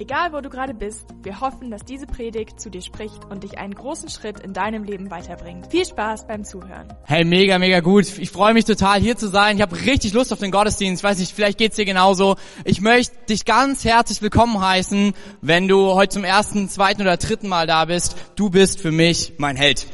[0.00, 3.58] Egal wo du gerade bist, wir hoffen, dass diese Predigt zu dir spricht und dich
[3.58, 5.66] einen großen Schritt in deinem Leben weiterbringt.
[5.72, 6.86] Viel Spaß beim Zuhören.
[7.04, 8.06] Hey, mega, mega gut.
[8.18, 9.56] Ich freue mich total hier zu sein.
[9.56, 11.00] Ich habe richtig Lust auf den Gottesdienst.
[11.00, 12.36] Ich weiß nicht, vielleicht geht's dir genauso.
[12.64, 17.48] Ich möchte dich ganz herzlich willkommen heißen, wenn du heute zum ersten, zweiten oder dritten
[17.48, 18.16] Mal da bist.
[18.36, 19.88] Du bist für mich mein Held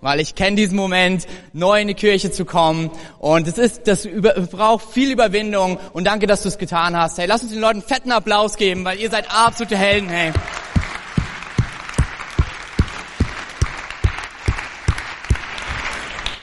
[0.00, 4.04] weil ich kenne diesen Moment, neu in die Kirche zu kommen und es ist, das
[4.04, 7.18] über, braucht viel Überwindung und danke, dass du es getan hast.
[7.18, 10.32] Hey, lass uns den Leuten fetten Applaus geben, weil ihr seid absolute Helden, hey.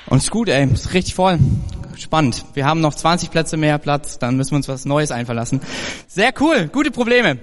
[0.09, 1.37] Und ist gut, ey, es ist richtig voll.
[1.97, 2.45] Spannend.
[2.53, 5.61] Wir haben noch 20 Plätze mehr Platz, dann müssen wir uns was Neues einverlassen.
[6.07, 7.39] Sehr cool, gute Probleme.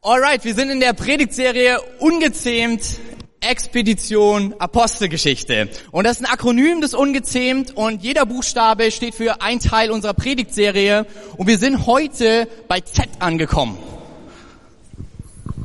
[0.00, 2.98] Alright, wir sind in der Predigtserie Ungezähmt
[3.40, 5.68] Expedition Apostelgeschichte.
[5.90, 10.14] Und das ist ein Akronym des Ungezähmt und jeder Buchstabe steht für ein Teil unserer
[10.14, 13.78] Predigtserie und wir sind heute bei Z angekommen.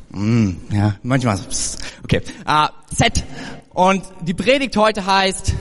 [0.09, 1.43] Mm, ja, manchmal so.
[2.03, 2.21] Okay.
[2.47, 3.23] Uh, Z.
[3.73, 5.53] Und die Predigt heute heißt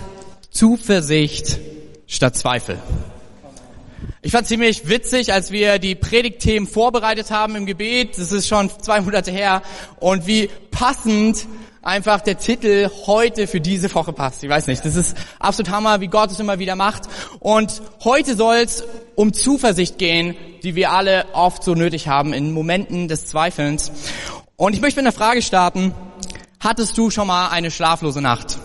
[0.50, 1.58] Zuversicht
[2.06, 2.78] statt Zweifel.
[4.20, 8.18] Ich fand ziemlich witzig, als wir die Predigtthemen vorbereitet haben im Gebet.
[8.18, 9.62] Das ist schon zwei Monate her.
[9.98, 11.46] Und wie passend
[11.82, 14.42] einfach der Titel heute für diese Woche passt.
[14.42, 17.02] Ich weiß nicht, das ist absolut Hammer, wie Gott es immer wieder macht.
[17.40, 18.84] Und heute soll es
[19.16, 23.90] um Zuversicht gehen, die wir alle oft so nötig haben in Momenten des Zweifelns.
[24.56, 25.92] Und ich möchte mit einer Frage starten.
[26.60, 28.58] Hattest du schon mal eine schlaflose Nacht?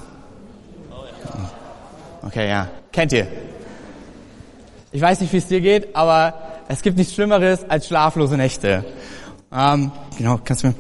[2.21, 2.69] Okay, ja.
[2.91, 3.27] Kennt ihr?
[4.91, 6.33] Ich weiß nicht, wie es dir geht, aber
[6.67, 8.85] es gibt nichts Schlimmeres als schlaflose Nächte.
[9.51, 10.75] Ähm, genau, kannst du mir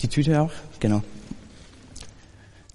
[0.00, 0.50] die Tüte auch?
[0.80, 1.02] Genau.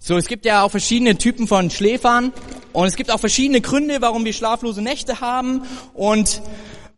[0.09, 2.33] So, es gibt ja auch verschiedene Typen von Schläfern
[2.73, 5.61] und es gibt auch verschiedene Gründe, warum wir schlaflose Nächte haben
[5.93, 6.41] und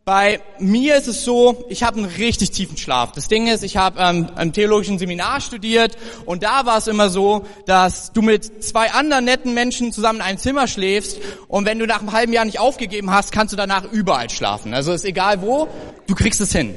[0.06, 3.12] bei mir ist es so, ich habe einen richtig tiefen Schlaf.
[3.12, 7.10] Das Ding ist, ich habe ähm, im theologischen Seminar studiert und da war es immer
[7.10, 11.18] so, dass du mit zwei anderen netten Menschen zusammen in einem Zimmer schläfst
[11.48, 14.72] und wenn du nach einem halben Jahr nicht aufgegeben hast, kannst du danach überall schlafen.
[14.72, 15.68] Also ist egal wo,
[16.06, 16.74] du kriegst es hin.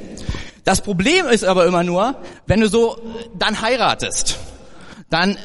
[0.65, 2.97] Das Problem ist aber immer nur, wenn du so
[3.39, 4.37] dann heiratest,
[5.09, 5.37] dann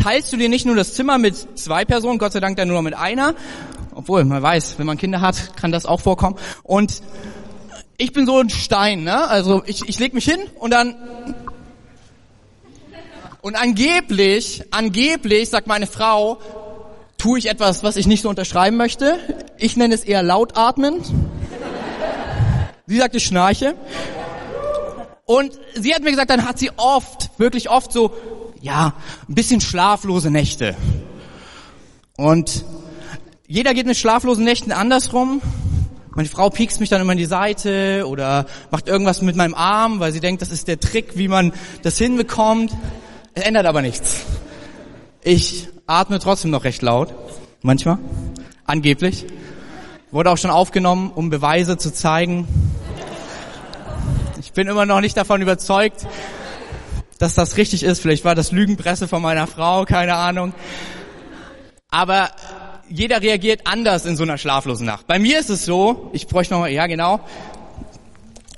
[0.00, 2.78] teilst du dir nicht nur das Zimmer mit zwei Personen, Gott sei Dank dann nur
[2.78, 3.34] noch mit einer,
[3.94, 6.36] obwohl man weiß, wenn man Kinder hat, kann das auch vorkommen.
[6.62, 7.02] Und
[7.96, 9.28] ich bin so ein Stein, ne?
[9.28, 10.96] Also ich, ich leg mich hin und dann
[13.40, 16.38] und angeblich, angeblich sagt meine Frau,
[17.18, 19.18] tue ich etwas, was ich nicht so unterschreiben möchte.
[19.58, 21.02] Ich nenne es eher laut atmen.
[22.86, 23.74] Sie sagt, ich schnarche.
[25.26, 28.12] Und sie hat mir gesagt, dann hat sie oft, wirklich oft so,
[28.64, 28.94] ja,
[29.28, 30.74] ein bisschen schlaflose Nächte.
[32.16, 32.64] Und
[33.46, 35.42] jeder geht mit schlaflosen Nächten andersrum.
[36.14, 40.00] Meine Frau piekst mich dann immer in die Seite oder macht irgendwas mit meinem Arm,
[40.00, 42.72] weil sie denkt, das ist der Trick, wie man das hinbekommt.
[43.34, 44.22] Es ändert aber nichts.
[45.22, 47.12] Ich atme trotzdem noch recht laut.
[47.60, 47.98] Manchmal.
[48.64, 49.26] Angeblich.
[50.10, 52.48] Wurde auch schon aufgenommen, um Beweise zu zeigen
[54.54, 56.06] bin immer noch nicht davon überzeugt,
[57.24, 58.02] dass das richtig ist.
[58.02, 60.52] Vielleicht war das Lügenpresse von meiner Frau, keine Ahnung.
[61.88, 62.30] Aber
[62.90, 65.06] jeder reagiert anders in so einer schlaflosen Nacht.
[65.06, 67.20] Bei mir ist es so, ich bräuchte noch mal, ja genau,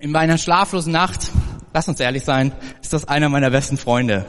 [0.00, 1.31] in meiner schlaflosen Nacht,
[1.72, 2.50] lass uns ehrlich sein,
[2.82, 4.27] ist das einer meiner besten Freunde.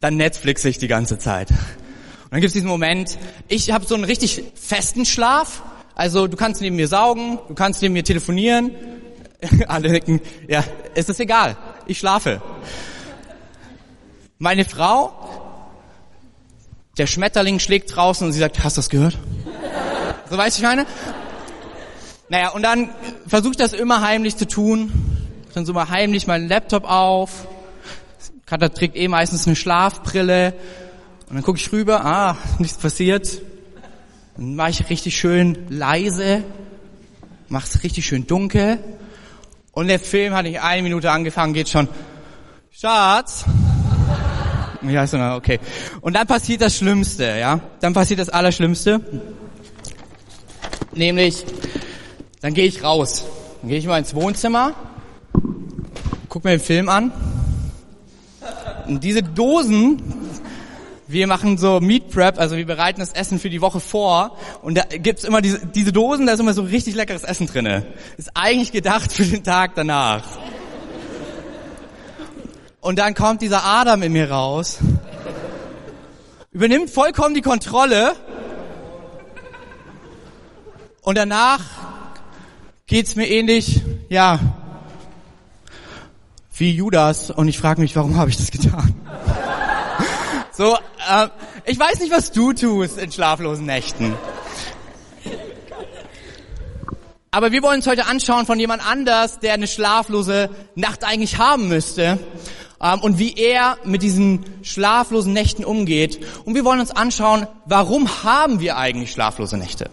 [0.00, 1.50] Dann Netflix ich die ganze Zeit.
[1.50, 3.18] Und dann gibt es diesen Moment,
[3.48, 5.62] ich habe so einen richtig festen Schlaf.
[5.94, 8.72] Also du kannst neben mir saugen, du kannst neben mir telefonieren,
[9.68, 10.64] Alle denken, ja,
[10.94, 11.56] es ist egal,
[11.86, 12.40] ich schlafe.
[14.38, 15.12] Meine Frau,
[16.98, 19.18] der Schmetterling schlägt draußen und sie sagt, hast du das gehört?
[20.30, 20.86] So weiß ich meine.
[22.28, 22.90] Naja, und dann
[23.26, 24.92] versuche ich das immer heimlich zu tun.
[25.54, 27.46] Dann so mal heimlich meinen Laptop auf.
[28.46, 30.54] Katha trägt eh meistens eine Schlafbrille.
[31.28, 33.40] Und dann gucke ich rüber, ah, nichts passiert.
[34.36, 36.42] Dann mache ich richtig schön leise,
[37.48, 38.78] mach's richtig schön dunkel.
[39.74, 41.88] Und der Film hat nicht eine Minute angefangen, geht schon,
[42.70, 43.44] Schatz.
[44.82, 45.58] Ja, so, okay.
[46.00, 47.60] Und dann passiert das Schlimmste, ja.
[47.80, 49.00] Dann passiert das Allerschlimmste.
[50.92, 51.44] Nämlich,
[52.40, 53.24] dann gehe ich raus.
[53.60, 54.74] Dann gehe ich mal ins Wohnzimmer,
[56.28, 57.12] guck mir den Film an.
[58.86, 60.02] Und diese Dosen
[61.14, 64.74] wir machen so Meat Prep, also wir bereiten das Essen für die Woche vor und
[64.74, 67.86] da gibt's immer diese, diese Dosen, da ist immer so richtig leckeres Essen drinne.
[68.18, 70.24] Ist eigentlich gedacht für den Tag danach.
[72.80, 74.78] Und dann kommt dieser Adam in mir raus,
[76.50, 78.14] übernimmt vollkommen die Kontrolle
[81.00, 81.60] und danach
[82.86, 84.40] geht's mir ähnlich, ja,
[86.56, 88.94] wie Judas und ich frage mich, warum habe ich das getan?
[90.56, 91.28] So, äh,
[91.64, 94.14] ich weiß nicht, was du tust in schlaflosen Nächten.
[97.32, 101.66] Aber wir wollen uns heute anschauen von jemand anders, der eine schlaflose Nacht eigentlich haben
[101.66, 102.20] müsste
[102.80, 106.24] ähm, und wie er mit diesen schlaflosen Nächten umgeht.
[106.44, 109.90] Und wir wollen uns anschauen, warum haben wir eigentlich schlaflose Nächte?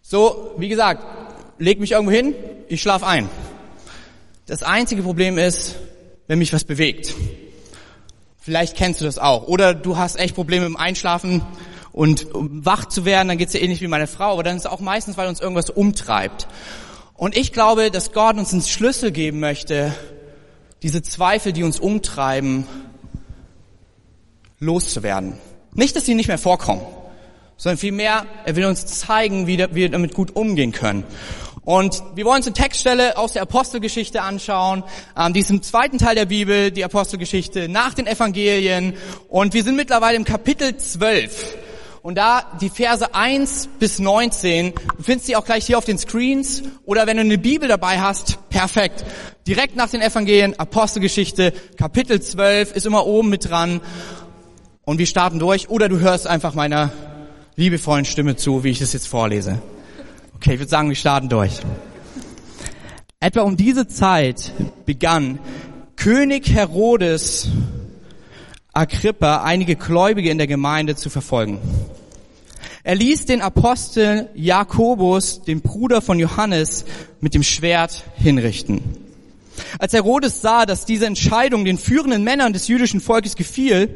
[0.00, 1.04] So, wie gesagt,
[1.58, 2.34] leg mich irgendwo hin,
[2.68, 3.28] ich schlaf ein.
[4.46, 5.76] Das einzige Problem ist,
[6.28, 7.12] wenn mich was bewegt.
[8.46, 9.48] Vielleicht kennst du das auch.
[9.48, 11.42] Oder du hast echt Probleme im Einschlafen
[11.90, 14.66] und um wach zu werden, dann geht's dir ähnlich wie meine Frau, aber dann ist
[14.66, 16.46] es auch meistens, weil uns irgendwas umtreibt.
[17.14, 19.92] Und ich glaube, dass Gott uns einen Schlüssel geben möchte,
[20.84, 22.68] diese Zweifel, die uns umtreiben,
[24.60, 25.40] loszuwerden.
[25.74, 26.82] Nicht, dass sie nicht mehr vorkommen,
[27.56, 31.02] sondern vielmehr, er will uns zeigen, wie wir damit gut umgehen können.
[31.66, 34.84] Und wir wollen uns eine Textstelle aus der Apostelgeschichte anschauen.
[35.18, 38.94] Ähm, die ist im zweiten Teil der Bibel, die Apostelgeschichte nach den Evangelien.
[39.28, 41.56] Und wir sind mittlerweile im Kapitel 12.
[42.02, 45.98] Und da die Verse 1 bis 19, du findest sie auch gleich hier auf den
[45.98, 46.62] Screens.
[46.84, 49.04] Oder wenn du eine Bibel dabei hast, perfekt.
[49.48, 53.80] Direkt nach den Evangelien, Apostelgeschichte, Kapitel 12 ist immer oben mit dran.
[54.84, 55.68] Und wir starten durch.
[55.68, 56.92] Oder du hörst einfach meiner
[57.56, 59.60] liebevollen Stimme zu, wie ich das jetzt vorlese.
[60.36, 61.60] Okay, ich würde sagen, wir starten durch.
[63.20, 64.52] Etwa um diese Zeit
[64.84, 65.38] begann
[65.96, 67.48] König Herodes
[68.74, 71.58] Agrippa einige Gläubige in der Gemeinde zu verfolgen.
[72.84, 76.84] Er ließ den Apostel Jakobus, den Bruder von Johannes,
[77.20, 78.82] mit dem Schwert hinrichten.
[79.78, 83.88] Als Herodes sah, dass diese Entscheidung den führenden Männern des jüdischen Volkes gefiel,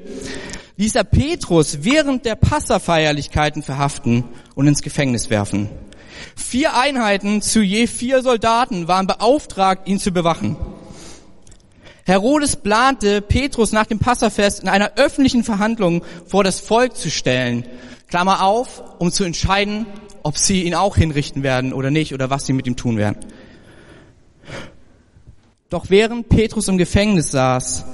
[0.78, 5.68] ließ er Petrus während der Passafeierlichkeiten verhaften und ins Gefängnis werfen.
[6.40, 10.56] Vier Einheiten zu je vier Soldaten waren beauftragt, ihn zu bewachen.
[12.04, 17.64] Herodes plante, Petrus nach dem Passafest in einer öffentlichen Verhandlung vor das Volk zu stellen.
[18.08, 19.86] Klammer auf, um zu entscheiden,
[20.24, 23.18] ob sie ihn auch hinrichten werden oder nicht oder was sie mit ihm tun werden.
[25.68, 27.84] Doch während Petrus im Gefängnis saß,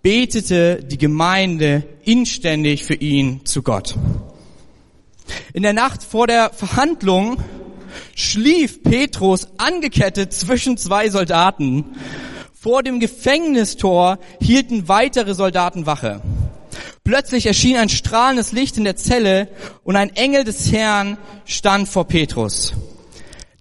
[0.00, 3.94] betete die Gemeinde inständig für ihn zu Gott.
[5.52, 7.36] In der Nacht vor der Verhandlung
[8.14, 11.84] schlief Petrus angekettet zwischen zwei Soldaten.
[12.54, 16.20] Vor dem Gefängnistor hielten weitere Soldaten Wache.
[17.04, 19.48] Plötzlich erschien ein strahlendes Licht in der Zelle
[19.84, 22.74] und ein Engel des Herrn stand vor Petrus.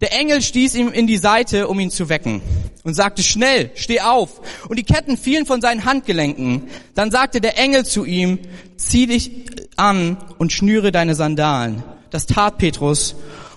[0.01, 2.41] Der Engel stieß ihm in die Seite, um ihn zu wecken
[2.83, 4.41] und sagte, schnell, steh auf.
[4.69, 6.69] Und die Ketten fielen von seinen Handgelenken.
[6.93, 8.39] Dann sagte der Engel zu ihm,
[8.77, 9.31] zieh dich
[9.75, 11.83] an und schnüre deine Sandalen.
[12.11, 13.15] Das tat Petrus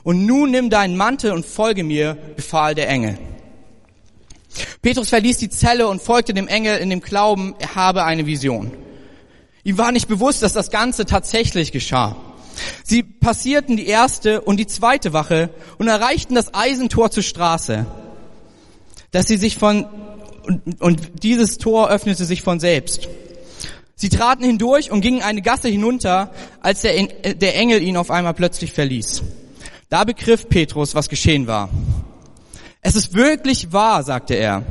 [0.09, 3.19] und nun nimm deinen Mantel und folge mir, befahl der Engel.
[4.81, 8.73] Petrus verließ die Zelle und folgte dem Engel in dem Glauben, er habe eine Vision.
[9.65, 12.17] Ihm war nicht bewusst, dass das Ganze tatsächlich geschah.
[12.85, 17.85] Sie passierten die erste und die zweite Wache und erreichten das Eisentor zur Straße,
[19.11, 19.85] dass sie sich von,
[20.47, 23.11] und, und dieses Tor öffnete sich von selbst.
[23.95, 26.95] Sie traten hindurch und gingen eine Gasse hinunter, als der,
[27.35, 29.23] der Engel ihn auf einmal plötzlich verließ.
[29.91, 31.71] Da begriff Petrus, was geschehen war.
[32.83, 34.63] Es ist wirklich wahr, sagte er.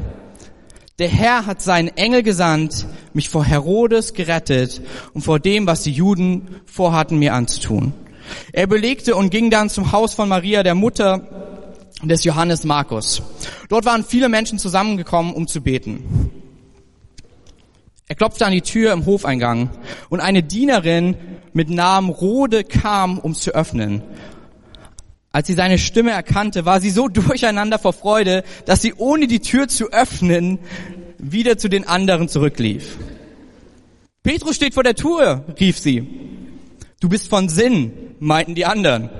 [0.99, 4.81] Der Herr hat seinen Engel gesandt, mich vor Herodes gerettet
[5.13, 7.93] und vor dem, was die Juden vorhatten, mir anzutun.
[8.51, 11.27] Er belegte und ging dann zum Haus von Maria, der Mutter
[12.03, 13.21] des Johannes Markus.
[13.69, 16.31] Dort waren viele Menschen zusammengekommen, um zu beten.
[18.07, 19.69] Er klopfte an die Tür im Hofeingang
[20.09, 21.15] und eine Dienerin
[21.53, 24.03] mit Namen Rode kam, um zu öffnen.
[25.37, 29.39] Als sie seine Stimme erkannte, war sie so durcheinander vor Freude, dass sie ohne die
[29.39, 30.57] Tür zu öffnen
[31.19, 32.97] wieder zu den anderen zurücklief.
[34.23, 36.07] Petrus steht vor der Tür, rief sie.
[36.99, 39.11] Du bist von Sinn, meinten die anderen.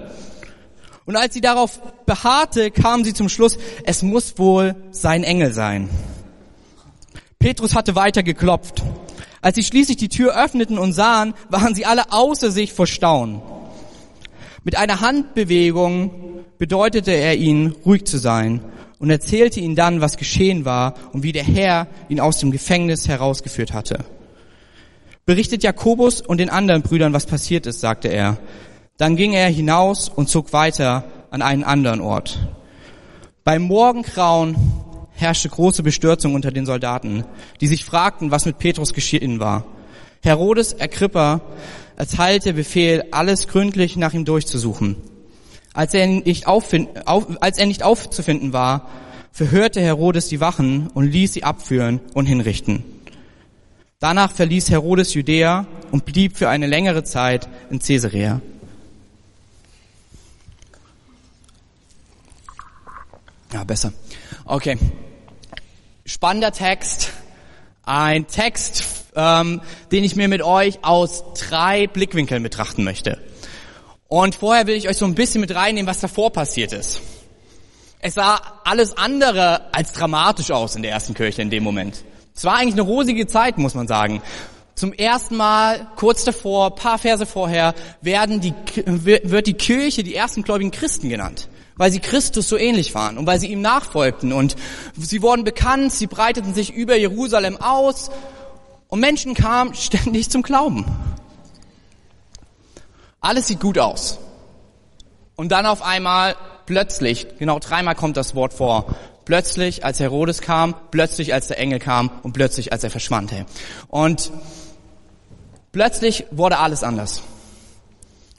[1.06, 5.88] Und als sie darauf beharrte, kam sie zum Schluss, es muss wohl sein Engel sein.
[7.38, 8.82] Petrus hatte weiter geklopft.
[9.40, 13.40] Als sie schließlich die Tür öffneten und sahen, waren sie alle außer sich vor Staunen.
[14.68, 18.60] Mit einer Handbewegung bedeutete er ihnen, ruhig zu sein
[19.00, 23.08] und erzählte ihnen dann, was geschehen war und wie der Herr ihn aus dem Gefängnis
[23.08, 24.04] herausgeführt hatte.
[25.26, 28.40] Berichtet Jakobus und den anderen Brüdern, was passiert ist, sagte er.
[28.98, 32.38] Dann ging er hinaus und zog weiter an einen anderen Ort.
[33.46, 34.58] Beim Morgengrauen
[35.14, 37.24] herrschte große Bestürzung unter den Soldaten,
[37.62, 39.64] die sich fragten, was mit Petrus geschehen war.
[40.24, 41.40] Herodes Agrippa
[41.98, 44.96] erteilte Befehl, alles gründlich nach ihm durchzusuchen.
[45.74, 46.74] Als er nicht, auf,
[47.42, 48.90] als er nicht aufzufinden war,
[49.32, 52.84] verhörte Herodes die Wachen und ließ sie abführen und hinrichten.
[54.00, 58.42] Danach verließ Herodes Judäa und blieb für eine längere Zeit in Caesarea.
[63.54, 63.92] Ja, besser.
[64.46, 64.78] Okay.
[66.06, 67.12] Spannender Text.
[67.88, 68.84] Ein Text,
[69.16, 73.18] ähm, den ich mir mit euch aus drei Blickwinkeln betrachten möchte.
[74.08, 77.02] Und vorher will ich euch so ein bisschen mit reinnehmen, was davor passiert ist.
[78.00, 82.04] Es sah alles andere als dramatisch aus in der ersten Kirche in dem Moment.
[82.36, 84.22] Es war eigentlich eine rosige Zeit, muss man sagen.
[84.76, 88.54] Zum ersten Mal, kurz davor, paar Verse vorher, werden die,
[88.86, 93.26] wird die Kirche die ersten gläubigen Christen genannt, weil sie Christus so ähnlich waren und
[93.26, 94.34] weil sie ihm nachfolgten.
[94.34, 94.56] Und
[94.98, 98.12] sie wurden bekannt, sie breiteten sich über Jerusalem aus
[98.88, 100.86] und Menschen kamen ständig zum Glauben.
[103.20, 104.20] Alles sieht gut aus.
[105.36, 108.96] Und dann auf einmal, plötzlich, genau dreimal kommt das Wort vor,
[109.28, 113.34] Plötzlich, als Herodes kam, plötzlich, als der Engel kam und plötzlich, als er verschwand.
[113.90, 114.32] Und
[115.74, 117.24] plötzlich wurde alles anders.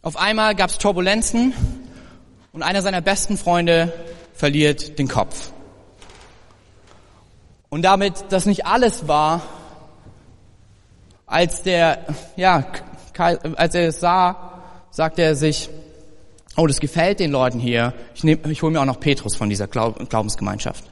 [0.00, 1.52] Auf einmal gab es Turbulenzen
[2.52, 3.92] und einer seiner besten Freunde
[4.34, 5.52] verliert den Kopf.
[7.68, 9.42] Und damit das nicht alles war,
[11.26, 12.64] als der, ja,
[13.16, 15.68] als er es sah, sagte er sich,
[16.56, 17.92] oh, das gefällt den Leuten hier.
[18.14, 20.84] Ich, nehm, ich hole mir auch noch Petrus von dieser Glaubensgemeinschaft.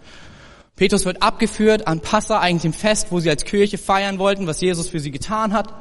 [0.77, 4.61] Petrus wird abgeführt an Passa, eigentlich im Fest, wo sie als Kirche feiern wollten, was
[4.61, 5.73] Jesus für sie getan hat.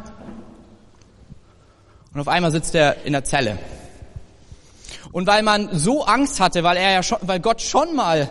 [2.13, 3.57] Und auf einmal sitzt er in der Zelle.
[5.15, 8.29] Und weil man so Angst hatte, weil er ja schon, weil Gott schon mal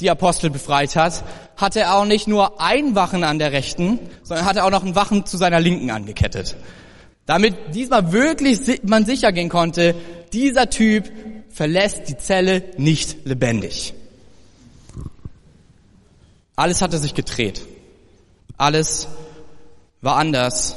[0.00, 1.24] die Apostel befreit hat,
[1.58, 4.94] hatte er auch nicht nur ein Wachen an der rechten, sondern hatte auch noch einen
[4.94, 6.56] Wachen zu seiner linken angekettet.
[7.26, 9.94] Damit diesmal wirklich man sicher gehen konnte,
[10.32, 11.12] dieser Typ
[11.50, 13.92] verlässt die Zelle nicht lebendig.
[16.56, 17.60] Alles hatte sich gedreht.
[18.56, 19.06] Alles
[20.00, 20.76] war anders.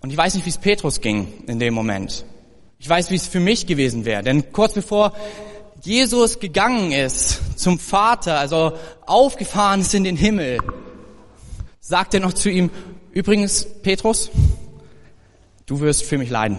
[0.00, 2.24] Und ich weiß nicht, wie es Petrus ging in dem Moment.
[2.82, 4.24] Ich weiß, wie es für mich gewesen wäre.
[4.24, 5.12] Denn kurz bevor
[5.82, 8.72] Jesus gegangen ist zum Vater, also
[9.06, 10.58] aufgefahren ist in den Himmel,
[11.78, 12.70] sagt er noch zu ihm,
[13.12, 14.32] übrigens, Petrus,
[15.66, 16.58] du wirst für mich leiden.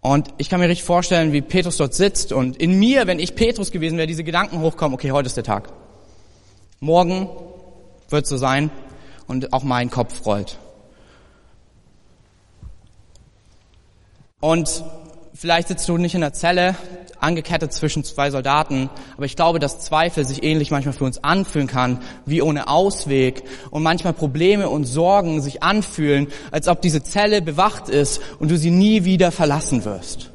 [0.00, 3.34] Und ich kann mir richtig vorstellen, wie Petrus dort sitzt und in mir, wenn ich
[3.34, 5.70] Petrus gewesen wäre, diese Gedanken hochkommen, okay, heute ist der Tag.
[6.80, 7.28] Morgen
[8.08, 8.70] wird so sein
[9.26, 10.58] und auch mein Kopf rollt.
[14.40, 14.84] Und
[15.34, 16.74] vielleicht sitzt du nicht in der Zelle,
[17.20, 18.88] angekettet zwischen zwei Soldaten.
[19.16, 23.42] Aber ich glaube, dass Zweifel sich ähnlich manchmal für uns anfühlen kann, wie ohne Ausweg.
[23.70, 28.56] Und manchmal Probleme und Sorgen sich anfühlen, als ob diese Zelle bewacht ist und du
[28.56, 30.30] sie nie wieder verlassen wirst.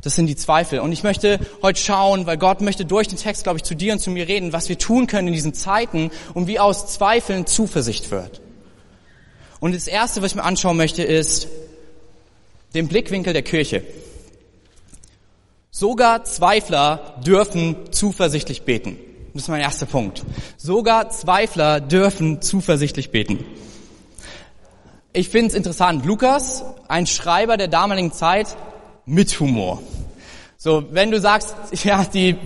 [0.00, 0.80] Das sind die Zweifel.
[0.80, 3.94] Und ich möchte heute schauen, weil Gott möchte durch den Text, glaube ich, zu dir
[3.94, 7.46] und zu mir reden, was wir tun können in diesen Zeiten und wie aus Zweifeln
[7.46, 8.42] Zuversicht wird.
[9.60, 11.48] Und das Erste, was ich mir anschauen möchte, ist
[12.74, 13.82] den Blickwinkel der Kirche.
[15.70, 18.96] Sogar Zweifler dürfen zuversichtlich beten.
[19.32, 20.22] Das ist mein erster Punkt.
[20.56, 23.44] Sogar Zweifler dürfen zuversichtlich beten.
[25.12, 26.04] Ich finde es interessant.
[26.04, 28.56] Lukas, ein Schreiber der damaligen Zeit,
[29.06, 29.82] mit Humor.
[30.56, 31.54] So, wenn du sagst,
[31.84, 32.36] ja, die,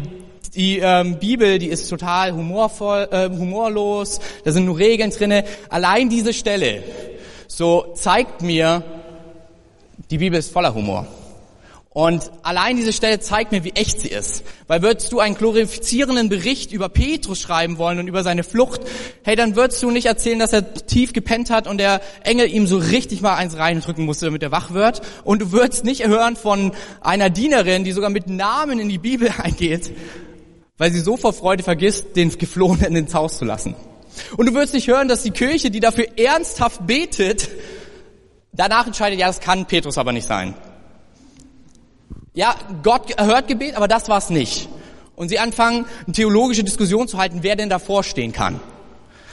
[0.55, 5.45] die ähm, Bibel, die ist total humorvoll, äh, humorlos, da sind nur Regeln drinne.
[5.69, 6.83] Allein diese Stelle,
[7.47, 8.83] so zeigt mir,
[10.11, 11.07] die Bibel ist voller Humor.
[11.91, 14.45] Und allein diese Stelle zeigt mir, wie echt sie ist.
[14.69, 18.83] Weil würdest du einen glorifizierenden Bericht über Petrus schreiben wollen und über seine Flucht,
[19.25, 22.69] hey, dann würdest du nicht erzählen, dass er tief gepennt hat und der Engel ihm
[22.69, 25.01] so richtig mal eins reindrücken musste, damit er wach wird.
[25.25, 29.33] Und du würdest nicht hören von einer Dienerin, die sogar mit Namen in die Bibel
[29.43, 29.91] eingeht,
[30.77, 33.75] weil sie so vor Freude vergisst, den Geflohenen ins Haus zu lassen.
[34.37, 37.49] Und du würdest nicht hören, dass die Kirche, die dafür ernsthaft betet,
[38.53, 40.55] danach entscheidet, ja, das kann Petrus aber nicht sein.
[42.35, 44.69] Ja, Gott hört Gebet, aber das war's nicht.
[45.17, 48.61] Und sie anfangen, eine theologische Diskussion zu halten, wer denn davor stehen kann.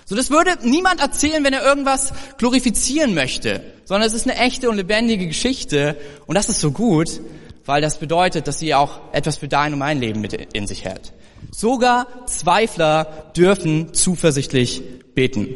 [0.05, 4.69] So, das würde niemand erzählen, wenn er irgendwas glorifizieren möchte, sondern es ist eine echte
[4.69, 5.97] und lebendige Geschichte.
[6.27, 7.21] Und das ist so gut,
[7.65, 10.85] weil das bedeutet, dass sie auch etwas für dein und mein Leben mit in sich
[10.85, 11.13] hält.
[11.51, 15.55] Sogar Zweifler dürfen zuversichtlich beten.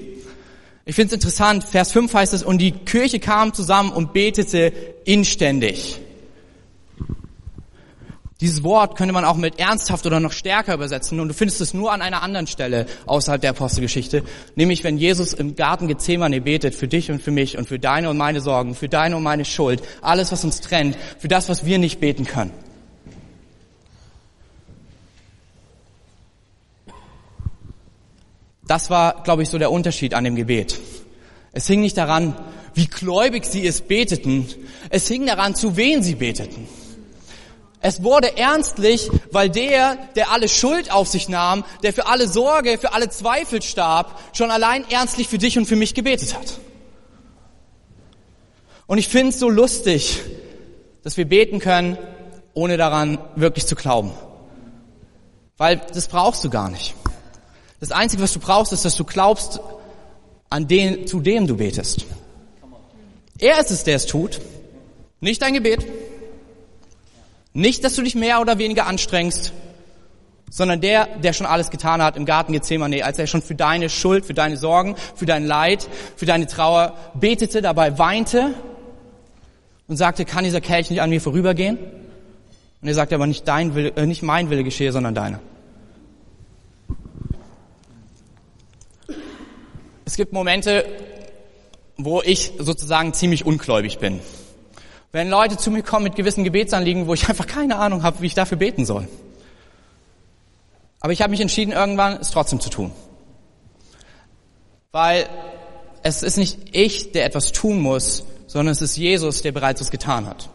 [0.90, 4.74] Ich finde es interessant, Vers 5 heißt es, und die Kirche kam zusammen und betete
[5.06, 6.00] inständig.
[8.42, 11.76] Dieses Wort könnte man auch mit ernsthaft oder noch stärker übersetzen und du findest es
[11.76, 14.24] nur an einer anderen Stelle außerhalb der Apostelgeschichte,
[14.56, 18.10] nämlich wenn Jesus im Garten Gethsemane betet für dich und für mich und für deine
[18.10, 21.68] und meine Sorgen, für deine und meine Schuld, alles was uns trennt, für das, was
[21.68, 22.52] wir nicht beten können.
[28.70, 30.80] Das war, glaube ich, so der Unterschied an dem Gebet.
[31.54, 32.36] Es hing nicht daran,
[32.76, 34.48] wie gläubig sie es beteten,
[34.92, 36.70] es hing daran, zu wen sie beteten.
[37.82, 42.78] Es wurde ernstlich, weil der, der alle Schuld auf sich nahm, der für alle Sorge,
[42.78, 46.60] für alle Zweifel starb, schon allein ernstlich für dich und für mich gebetet hat.
[48.86, 50.20] Und ich finde es so lustig,
[51.02, 51.98] dass wir beten können,
[52.54, 54.12] ohne daran wirklich zu glauben.
[55.58, 56.94] Weil das brauchst du gar nicht.
[57.80, 59.60] Das Einzige, was du brauchst, ist, dass du glaubst
[60.50, 62.06] an den, zu dem du betest.
[63.38, 64.42] Er ist es, der es tut,
[65.22, 65.86] nicht dein Gebet.
[67.54, 69.54] Nicht, dass du dich mehr oder weniger anstrengst,
[70.50, 73.90] sondern der, der schon alles getan hat im Garten Gethsemane, als er schon für deine
[73.90, 78.54] Schuld, für deine Sorgen, für dein Leid, für deine Trauer betete, dabei weinte
[79.88, 81.78] und sagte, kann dieser Kelch nicht an mir vorübergehen?
[82.82, 85.40] Und er sagte aber nicht dein Wille, äh, nicht mein Wille geschehe, sondern deiner.
[90.10, 90.88] Es gibt Momente,
[91.96, 94.22] wo ich sozusagen ziemlich ungläubig bin.
[95.12, 98.26] Wenn Leute zu mir kommen mit gewissen Gebetsanliegen, wo ich einfach keine Ahnung habe, wie
[98.26, 99.08] ich dafür beten soll.
[101.00, 102.92] Aber ich habe mich entschieden, irgendwann es trotzdem zu tun.
[104.92, 105.30] Weil
[106.02, 109.92] es ist nicht ich, der etwas tun muss, sondern es ist Jesus, der bereits es
[109.92, 110.50] getan hat.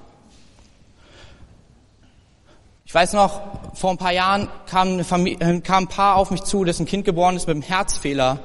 [2.85, 3.41] Ich weiß noch,
[3.75, 7.05] vor ein paar Jahren kam, Familie, äh, kam ein Paar auf mich zu, dessen Kind
[7.05, 8.41] geboren ist mit einem Herzfehler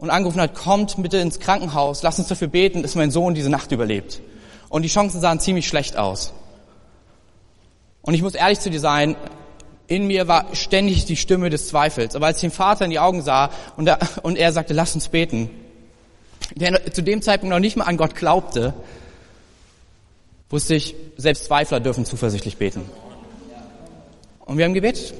[0.00, 3.50] und angerufen hat, kommt bitte ins Krankenhaus, lasst uns dafür beten, dass mein Sohn diese
[3.50, 4.20] Nacht überlebt
[4.70, 6.32] und die Chancen sahen ziemlich schlecht aus.
[8.02, 9.14] Und ich muss ehrlich zu dir sein,
[9.86, 12.14] in mir war ständig die Stimme des Zweifels.
[12.14, 14.94] Aber als ich den Vater in die Augen sah und er, und er sagte, lass
[14.94, 15.50] uns beten,
[16.54, 18.72] der zu dem Zeitpunkt noch nicht mal an Gott glaubte,
[20.48, 22.82] wusste ich, selbst Zweifler dürfen zuversichtlich beten.
[24.46, 25.12] Und wir haben gebetet.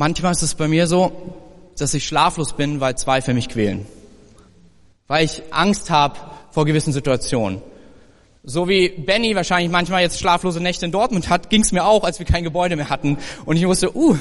[0.00, 1.12] Manchmal ist es bei mir so,
[1.76, 3.84] dass ich schlaflos bin, weil Zweifel mich quälen.
[5.08, 6.16] Weil ich Angst habe
[6.52, 7.60] vor gewissen Situationen.
[8.42, 12.02] So wie Benny wahrscheinlich manchmal jetzt schlaflose Nächte in Dortmund hat, ging es mir auch,
[12.02, 13.18] als wir kein Gebäude mehr hatten.
[13.44, 14.16] Und ich wusste, uh,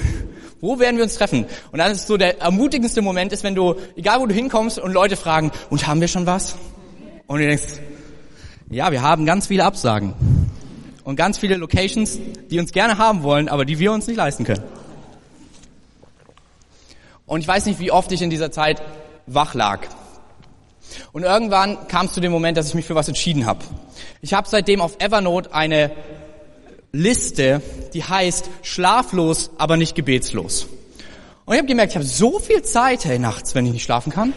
[0.60, 1.46] wo werden wir uns treffen?
[1.72, 4.92] Und dann ist so der ermutigendste Moment ist, wenn du, egal wo du hinkommst und
[4.92, 6.58] Leute fragen, und haben wir schon was?
[7.26, 7.80] Und du denkst,
[8.70, 10.13] ja, wir haben ganz viele Absagen.
[11.06, 12.20] Und ganz viele Locations,
[12.52, 14.79] die uns gerne haben wollen, aber die wir uns nicht leisten können.
[17.30, 18.82] Und ich weiß nicht, wie oft ich in dieser Zeit
[19.28, 19.82] wach lag.
[21.12, 23.63] Und irgendwann kam es zu dem Moment, dass ich mich für was entschieden habe.
[24.22, 25.92] Ich habe seitdem auf Evernote eine
[26.92, 27.62] Liste,
[27.94, 30.68] die heißt schlaflos, aber nicht gebetslos.
[31.46, 34.12] Und ich habe gemerkt, ich habe so viel Zeit, hey, nachts, wenn ich nicht schlafen
[34.12, 34.34] kann.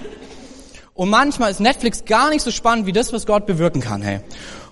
[0.92, 4.20] Und manchmal ist Netflix gar nicht so spannend wie das, was Gott bewirken kann, hey.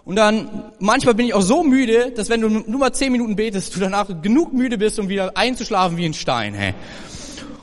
[0.04, 3.34] Und dann, manchmal bin ich auch so müde, dass wenn du nur mal zehn Minuten
[3.36, 6.74] betest, du danach genug müde bist, um wieder einzuschlafen wie ein Stein, hey.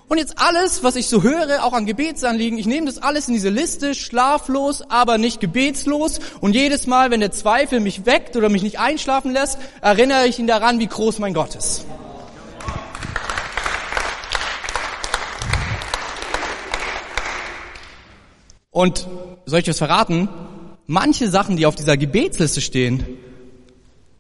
[0.10, 3.34] Und jetzt alles, was ich so höre, auch an Gebetsanliegen, ich nehme das alles in
[3.34, 6.20] diese Liste, schlaflos, aber nicht gebetslos.
[6.40, 10.40] Und jedes Mal, wenn der Zweifel mich weckt oder mich nicht einschlafen lässt, erinnere ich
[10.40, 11.86] ihn daran, wie groß mein Gott ist.
[18.72, 19.08] Und
[19.46, 20.30] soll ich was verraten?
[20.86, 23.06] Manche Sachen, die auf dieser Gebetsliste stehen,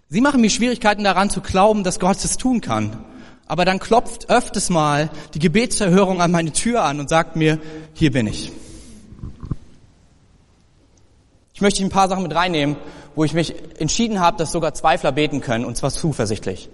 [0.09, 3.05] sie machen mir Schwierigkeiten daran zu glauben, dass Gott es tun kann.
[3.47, 7.59] Aber dann klopft öfters mal die Gebetserhörung an meine Tür an und sagt mir,
[7.93, 8.51] hier bin ich.
[11.53, 12.75] Ich möchte ein paar Sachen mit reinnehmen,
[13.15, 16.69] wo ich mich entschieden habe, dass sogar Zweifler beten können, und zwar zuversichtlich.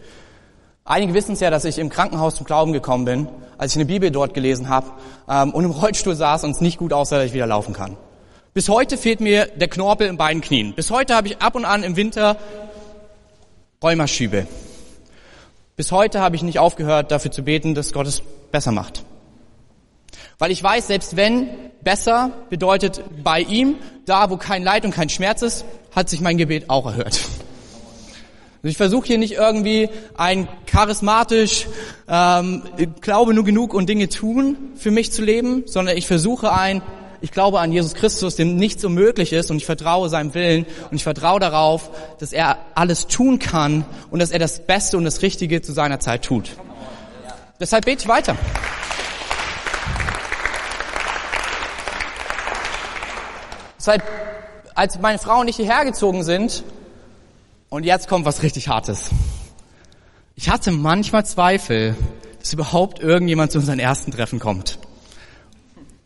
[0.84, 3.86] Einige wissen es ja, dass ich im Krankenhaus zum Glauben gekommen bin, als ich eine
[3.86, 4.88] Bibel dort gelesen habe
[5.30, 7.96] ähm, und im Rollstuhl saß und es nicht gut aussah, dass ich wieder laufen kann.
[8.54, 10.74] Bis heute fehlt mir der Knorpel in beiden Knien.
[10.76, 12.36] Bis heute habe ich ab und an im Winter
[13.82, 14.46] Rheumaschübe.
[15.76, 19.04] Bis heute habe ich nicht aufgehört, dafür zu beten, dass Gott es besser macht.
[20.38, 21.50] Weil ich weiß, selbst wenn
[21.82, 26.38] besser bedeutet bei ihm, da wo kein Leid und kein Schmerz ist, hat sich mein
[26.38, 27.20] Gebet auch erhört.
[28.64, 31.68] Also ich versuche hier nicht irgendwie ein charismatisch,
[32.08, 32.64] ähm,
[33.02, 36.82] glaube nur genug und Dinge tun für mich zu leben, sondern ich versuche ein,
[37.24, 40.98] ich glaube an Jesus Christus, dem nichts unmöglich ist und ich vertraue seinem Willen und
[40.98, 45.22] ich vertraue darauf, dass er alles tun kann und dass er das Beste und das
[45.22, 46.50] Richtige zu seiner Zeit tut.
[47.62, 48.36] Deshalb bete ich weiter.
[53.78, 54.04] Seit,
[54.76, 56.66] als meine Frau und ich hierher gezogen sind,
[57.70, 59.12] und jetzt kommt was richtig Hartes.
[60.36, 61.96] Ich hatte manchmal Zweifel,
[62.42, 64.78] dass überhaupt irgendjemand zu unseren ersten Treffen kommt.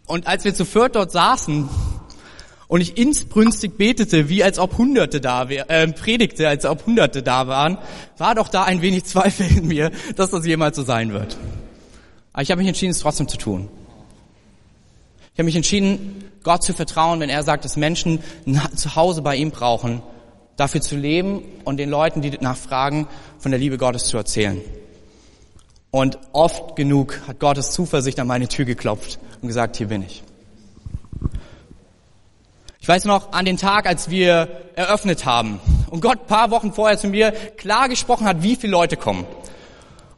[0.08, 1.70] Und als wir zu viert dort saßen
[2.68, 7.22] und ich insbrünstig betete, wie als ob Hunderte da wären, äh, predigte, als ob Hunderte
[7.22, 7.78] da waren,
[8.18, 11.38] war doch da ein wenig Zweifel in mir, dass das jemals so sein wird.
[12.32, 13.68] Aber ich habe mich entschieden, es trotzdem zu tun.
[15.34, 19.36] Ich habe mich entschieden, Gott zu vertrauen, wenn er sagt, dass Menschen ein Zuhause bei
[19.36, 20.02] ihm brauchen,
[20.56, 24.62] dafür zu leben und den Leuten, die nachfragen, von der Liebe Gottes zu erzählen.
[25.98, 30.22] Und oft genug hat Gottes Zuversicht an meine Tür geklopft und gesagt, hier bin ich.
[32.80, 36.72] Ich weiß noch an den Tag, als wir eröffnet haben und Gott ein paar Wochen
[36.72, 39.26] vorher zu mir klar gesprochen hat, wie viele Leute kommen.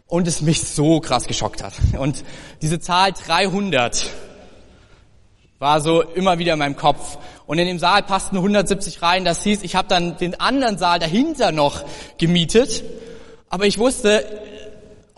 [0.05, 1.71] Und es mich so krass geschockt hat.
[1.97, 2.25] Und
[2.61, 4.05] diese Zahl 300
[5.59, 7.17] war so immer wieder in meinem Kopf.
[7.45, 9.23] Und in dem Saal passten 170 rein.
[9.23, 11.85] Das hieß, ich habe dann den anderen Saal dahinter noch
[12.17, 12.83] gemietet.
[13.49, 14.25] Aber ich wusste,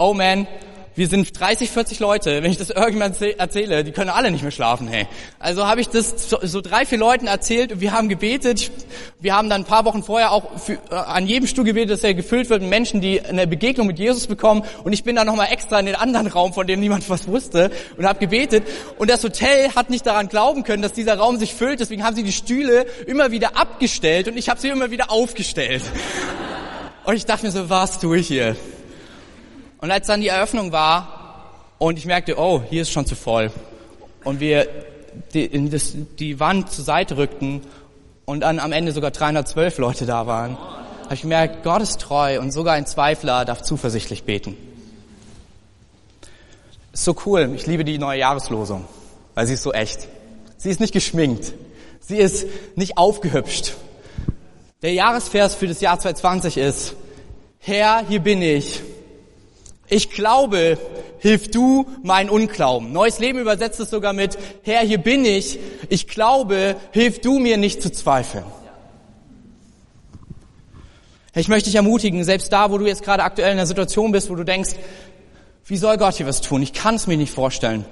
[0.02, 0.48] oh man,
[0.96, 4.52] wir sind 30, 40 Leute, wenn ich das irgendwann erzähle, die können alle nicht mehr
[4.52, 5.08] schlafen, hey.
[5.40, 8.72] Also habe ich das so, so, drei, vier Leuten erzählt und wir haben gebetet.
[9.20, 12.04] Wir haben dann ein paar Wochen vorher auch für, äh, an jedem Stuhl gebetet, dass
[12.04, 14.64] er gefüllt wird mit Menschen, die eine Begegnung mit Jesus bekommen.
[14.84, 17.72] Und ich bin dann nochmal extra in den anderen Raum, von dem niemand was wusste,
[17.96, 18.68] und habe gebetet.
[18.98, 21.80] Und das Hotel hat nicht daran glauben können, dass dieser Raum sich füllt.
[21.80, 25.84] Deswegen haben sie die Stühle immer wieder abgestellt und ich habe sie immer wieder aufgestellt.
[27.04, 28.56] Und ich dachte mir so, was tue ich hier?
[29.82, 33.52] Und als dann die Eröffnung war und ich merkte, oh, hier ist schon zu voll
[34.24, 34.68] und wir
[35.34, 37.62] die, das, die Wand zur Seite rückten
[38.26, 40.56] und dann am Ende sogar 312 Leute da waren,
[41.04, 44.56] habe ich gemerkt, Gott ist treu und sogar ein Zweifler darf zuversichtlich beten.
[46.94, 47.52] Ist so cool.
[47.56, 48.86] Ich liebe die neue Jahreslosung,
[49.34, 50.08] weil sie ist so echt.
[50.58, 51.54] Sie ist nicht geschminkt.
[52.02, 53.74] Sie ist nicht aufgehübscht.
[54.84, 56.94] Der Jahresvers für das Jahr 2020 ist,
[57.60, 58.82] Herr, hier bin ich
[59.92, 60.78] ich glaube,
[61.20, 62.94] hilf du mein Unglauben.
[62.94, 65.60] Neues Leben übersetzt es sogar mit, Herr, hier bin ich.
[65.90, 68.46] Ich glaube, hilf du mir nicht zu zweifeln.
[71.36, 74.30] Ich möchte dich ermutigen, selbst da, wo du jetzt gerade aktuell in einer Situation bist,
[74.30, 74.72] wo du denkst,
[75.66, 76.62] wie soll Gott hier was tun?
[76.62, 77.84] Ich kann es mir nicht vorstellen.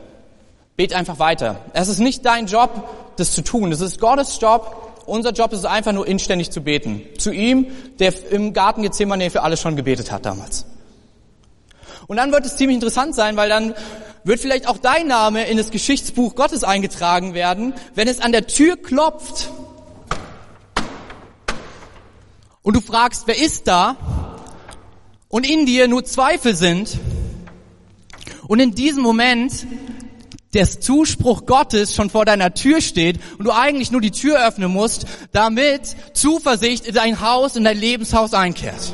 [0.78, 1.60] Bet einfach weiter.
[1.74, 3.74] Es ist nicht dein Job, das zu tun.
[3.74, 5.04] Es ist Gottes Job.
[5.06, 7.02] Unser Job ist es einfach nur inständig zu beten.
[7.18, 7.68] Zu ihm,
[8.00, 10.66] der im Garten Gethsemane für alles schon gebetet hat damals.
[12.10, 13.76] Und dann wird es ziemlich interessant sein, weil dann
[14.24, 18.48] wird vielleicht auch dein Name in das Geschichtsbuch Gottes eingetragen werden, wenn es an der
[18.48, 19.52] Tür klopft
[22.64, 23.96] und du fragst, wer ist da?
[25.28, 26.98] Und in dir nur Zweifel sind.
[28.48, 29.68] Und in diesem Moment
[30.56, 34.72] der Zuspruch Gottes schon vor deiner Tür steht und du eigentlich nur die Tür öffnen
[34.72, 38.94] musst, damit Zuversicht in dein Haus, in dein Lebenshaus einkehrt.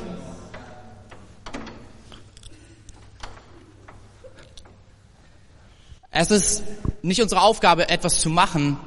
[6.17, 6.63] Es ist
[7.01, 8.79] nicht unsere Aufgabe, etwas zu machen,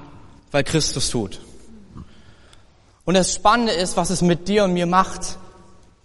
[0.50, 1.42] weil Christus tut.
[3.04, 5.36] Und das Spannende ist, was es mit dir und mir macht,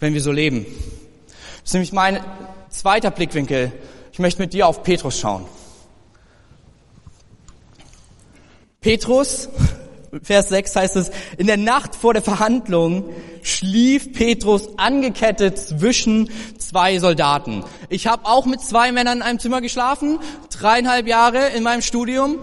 [0.01, 0.65] wenn wir so leben.
[1.61, 2.19] Das ist nämlich mein
[2.69, 3.71] zweiter Blickwinkel.
[4.11, 5.45] Ich möchte mit dir auf Petrus schauen.
[8.81, 9.47] Petrus
[10.21, 13.05] Vers 6 heißt es, in der Nacht vor der Verhandlung
[13.41, 17.63] schlief Petrus angekettet zwischen zwei Soldaten.
[17.89, 20.19] Ich habe auch mit zwei Männern in einem Zimmer geschlafen,
[20.51, 22.37] dreieinhalb Jahre in meinem Studium.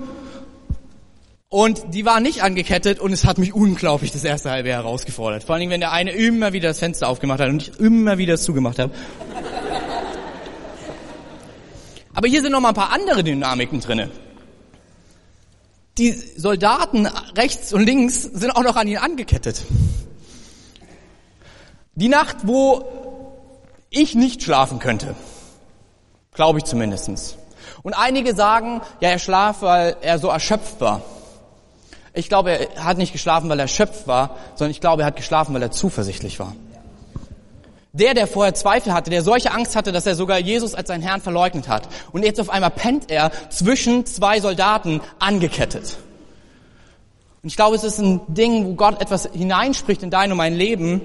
[1.48, 5.44] Und die waren nicht angekettet und es hat mich unglaublich das erste halbe Jahr herausgefordert.
[5.44, 8.34] Vor allem, wenn der eine immer wieder das Fenster aufgemacht hat und ich immer wieder
[8.34, 8.92] es zugemacht habe.
[12.14, 14.10] Aber hier sind noch mal ein paar andere Dynamiken drinne
[15.98, 19.62] die Soldaten rechts und links sind auch noch an ihn angekettet.
[21.94, 22.84] Die Nacht, wo
[23.90, 25.14] ich nicht schlafen könnte,
[26.32, 27.36] glaube ich zumindestens.
[27.82, 31.02] Und einige sagen, ja, er schlaf, weil er so erschöpft war.
[32.12, 35.16] Ich glaube, er hat nicht geschlafen, weil er erschöpft war, sondern ich glaube, er hat
[35.16, 36.54] geschlafen, weil er zuversichtlich war.
[37.92, 41.02] Der, der vorher Zweifel hatte, der solche Angst hatte, dass er sogar Jesus als seinen
[41.02, 41.88] Herrn verleugnet hat.
[42.12, 45.96] Und jetzt auf einmal pennt er zwischen zwei Soldaten angekettet.
[47.42, 50.54] Und ich glaube, es ist ein Ding, wo Gott etwas hineinspricht in dein und mein
[50.54, 51.00] Leben.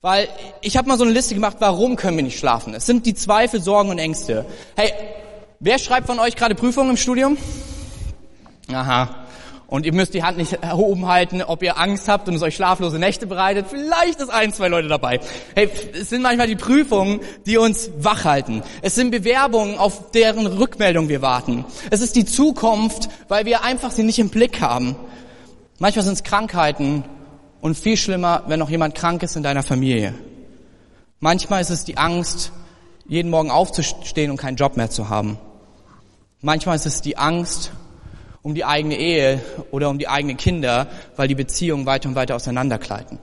[0.00, 0.28] Weil
[0.60, 2.74] ich habe mal so eine Liste gemacht, warum können wir nicht schlafen?
[2.74, 4.46] Es sind die Zweifel, Sorgen und Ängste.
[4.76, 4.92] Hey,
[5.60, 7.36] wer schreibt von euch gerade Prüfungen im Studium?
[8.72, 9.23] Aha.
[9.66, 12.54] Und ihr müsst die Hand nicht erhoben halten, ob ihr Angst habt und es euch
[12.54, 13.66] schlaflose Nächte bereitet.
[13.68, 15.20] Vielleicht ist ein, zwei Leute dabei.
[15.54, 18.62] Hey, es sind manchmal die Prüfungen, die uns wach halten.
[18.82, 21.64] Es sind Bewerbungen, auf deren Rückmeldung wir warten.
[21.90, 24.96] Es ist die Zukunft, weil wir einfach sie nicht im Blick haben.
[25.78, 27.04] Manchmal sind es Krankheiten
[27.60, 30.14] und viel schlimmer, wenn noch jemand krank ist in deiner Familie.
[31.20, 32.52] Manchmal ist es die Angst,
[33.08, 35.38] jeden Morgen aufzustehen und keinen Job mehr zu haben.
[36.42, 37.72] Manchmal ist es die Angst
[38.44, 42.36] um die eigene Ehe oder um die eigenen Kinder, weil die Beziehungen weiter und weiter
[42.36, 43.18] auseinandergleiten.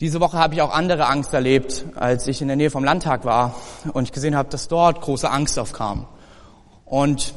[0.00, 3.24] Diese Woche habe ich auch andere Angst erlebt, als ich in der Nähe vom Landtag
[3.24, 3.56] war
[3.92, 6.06] und ich gesehen habe, dass dort große Angst aufkam.
[6.84, 7.34] Und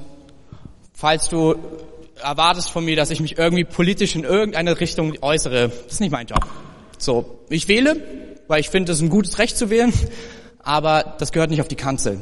[0.93, 1.55] falls du
[2.21, 6.11] erwartest von mir, dass ich mich irgendwie politisch in irgendeine Richtung äußere, das ist nicht
[6.11, 6.45] mein Job.
[6.99, 7.95] So, ich wähle,
[8.47, 9.91] weil ich finde, es ist ein gutes Recht zu wählen,
[10.61, 12.21] aber das gehört nicht auf die Kanzel.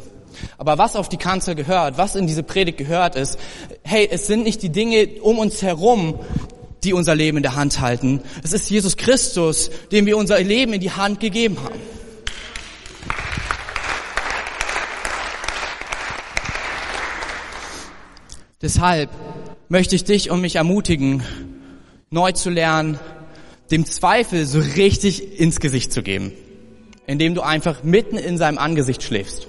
[0.57, 3.37] Aber was auf die Kanzel gehört, was in diese Predigt gehört ist,
[3.83, 6.19] hey, es sind nicht die Dinge um uns herum,
[6.83, 8.21] die unser Leben in der Hand halten.
[8.43, 11.79] Es ist Jesus Christus, dem wir unser Leben in die Hand gegeben haben.
[18.61, 19.09] Deshalb
[19.69, 21.23] möchte ich dich und mich ermutigen,
[22.09, 22.99] neu zu lernen,
[23.69, 26.31] dem Zweifel so richtig ins Gesicht zu geben,
[27.05, 29.47] indem du einfach mitten in seinem Angesicht schläfst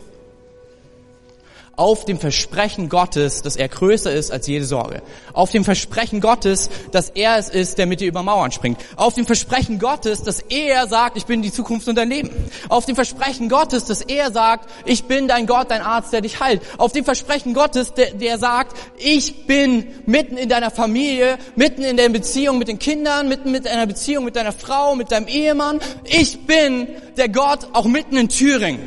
[1.78, 5.00] auf dem Versprechen Gottes, dass er größer ist als jede Sorge.
[5.32, 8.80] Auf dem Versprechen Gottes, dass er es ist, der mit dir über Mauern springt.
[8.96, 12.30] Auf dem Versprechen Gottes, dass er sagt, ich bin die Zukunft und dein Leben.
[12.68, 16.40] Auf dem Versprechen Gottes, dass er sagt, ich bin dein Gott, dein Arzt, der dich
[16.40, 16.62] heilt.
[16.78, 21.96] Auf dem Versprechen Gottes, der, der sagt, ich bin mitten in deiner Familie, mitten in
[21.96, 25.78] der Beziehung mit den Kindern, mitten mit einer Beziehung mit deiner Frau, mit deinem Ehemann.
[26.02, 28.80] Ich bin der Gott auch mitten in Thüringen.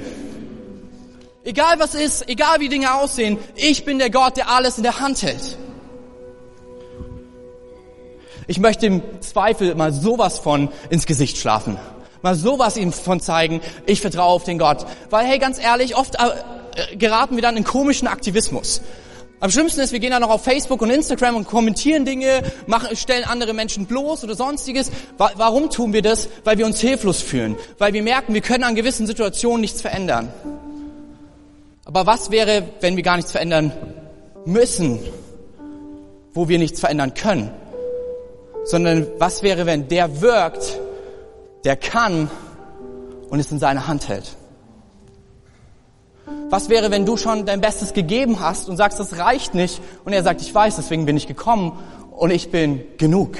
[1.43, 4.99] Egal was ist, egal wie Dinge aussehen, ich bin der Gott, der alles in der
[4.99, 5.57] Hand hält.
[8.47, 11.77] Ich möchte im Zweifel mal sowas von ins Gesicht schlafen.
[12.21, 14.85] Mal sowas ihm von zeigen, ich vertraue auf den Gott.
[15.09, 18.81] Weil, hey, ganz ehrlich, oft äh, geraten wir dann in komischen Aktivismus.
[19.39, 22.95] Am schlimmsten ist, wir gehen dann noch auf Facebook und Instagram und kommentieren Dinge, machen,
[22.95, 24.91] stellen andere Menschen bloß oder sonstiges.
[25.17, 26.29] Warum tun wir das?
[26.43, 27.55] Weil wir uns hilflos fühlen.
[27.79, 30.31] Weil wir merken, wir können an gewissen Situationen nichts verändern.
[31.85, 33.71] Aber was wäre, wenn wir gar nichts verändern
[34.45, 34.99] müssen,
[36.33, 37.51] wo wir nichts verändern können?
[38.63, 40.79] Sondern was wäre, wenn der wirkt,
[41.63, 42.29] der kann
[43.29, 44.35] und es in seiner Hand hält?
[46.49, 50.13] Was wäre, wenn du schon dein Bestes gegeben hast und sagst, das reicht nicht und
[50.13, 51.79] er sagt, ich weiß, deswegen bin ich gekommen
[52.11, 53.37] und ich bin genug?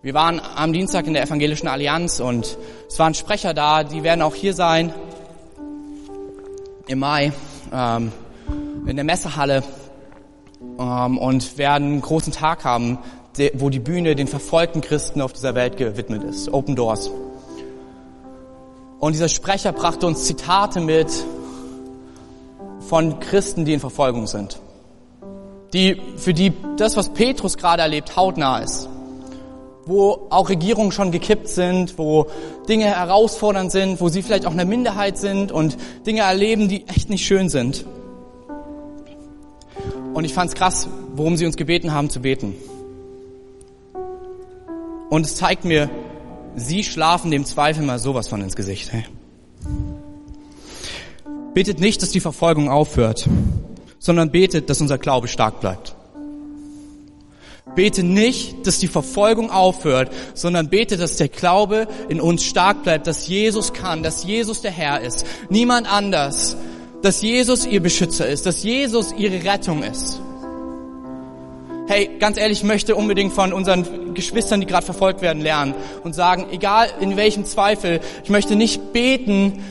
[0.00, 2.56] Wir waren am Dienstag in der Evangelischen Allianz und
[2.86, 4.94] es waren Sprecher da, die werden auch hier sein.
[6.86, 7.32] Im Mai
[7.72, 8.12] ähm,
[8.86, 9.64] in der Messehalle
[10.78, 12.98] ähm, und werden einen großen Tag haben,
[13.54, 17.10] wo die Bühne den verfolgten Christen auf dieser Welt gewidmet ist, Open Doors.
[19.00, 21.08] Und dieser Sprecher brachte uns Zitate mit
[22.88, 24.60] von Christen, die in Verfolgung sind,
[25.72, 28.88] die für die das, was Petrus gerade erlebt, hautnah ist
[29.88, 32.26] wo auch Regierungen schon gekippt sind, wo
[32.68, 37.10] Dinge herausfordernd sind, wo sie vielleicht auch eine Minderheit sind und Dinge erleben, die echt
[37.10, 37.84] nicht schön sind.
[40.14, 42.54] Und ich fand es krass, worum sie uns gebeten haben zu beten.
[45.10, 45.88] Und es zeigt mir,
[46.54, 48.92] sie schlafen dem Zweifel mal sowas von ins Gesicht.
[48.92, 49.04] Hey.
[51.54, 53.28] Betet nicht, dass die Verfolgung aufhört,
[53.98, 55.94] sondern betet, dass unser Glaube stark bleibt.
[57.78, 63.06] Bete nicht, dass die Verfolgung aufhört, sondern bete, dass der Glaube in uns stark bleibt,
[63.06, 66.56] dass Jesus kann, dass Jesus der Herr ist, niemand anders,
[67.02, 70.20] dass Jesus ihr Beschützer ist, dass Jesus ihre Rettung ist.
[71.86, 76.16] Hey, ganz ehrlich, ich möchte unbedingt von unseren Geschwistern, die gerade verfolgt werden, lernen und
[76.16, 79.62] sagen, egal in welchem Zweifel, ich möchte nicht beten,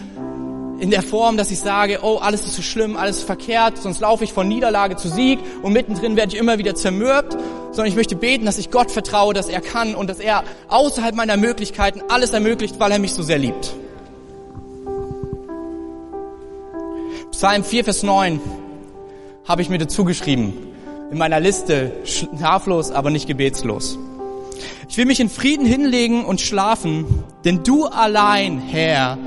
[0.80, 4.00] in der Form, dass ich sage, oh, alles ist so schlimm, alles ist verkehrt, sonst
[4.00, 7.34] laufe ich von Niederlage zu Sieg und mittendrin werde ich immer wieder zermürbt,
[7.72, 11.16] sondern ich möchte beten, dass ich Gott vertraue, dass er kann und dass er außerhalb
[11.16, 13.74] meiner Möglichkeiten alles ermöglicht, weil er mich so sehr liebt.
[17.32, 18.40] Psalm 4, Vers 9
[19.46, 20.54] habe ich mir dazu geschrieben.
[21.12, 23.98] In meiner Liste schlaflos, aber nicht gebetslos.
[24.90, 29.18] Ich will mich in Frieden hinlegen und schlafen, denn du allein, Herr,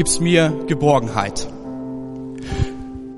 [0.00, 1.46] gibst mir Geborgenheit.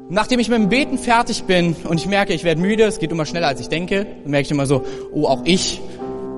[0.09, 3.13] Nachdem ich mit dem Beten fertig bin und ich merke, ich werde müde, es geht
[3.13, 5.81] immer schneller als ich denke, dann merke ich immer so, oh, auch ich